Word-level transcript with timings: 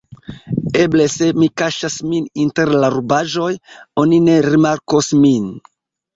"Eble 0.83 1.03
se 1.15 1.27
mi 1.41 1.49
kaŝas 1.61 1.97
min 2.13 2.25
inter 2.47 2.73
la 2.85 2.91
rubaĵoj, 2.95 3.51
oni 4.07 4.21
ne 4.31 4.41
rimarkos 4.49 5.13
min." 5.23 5.55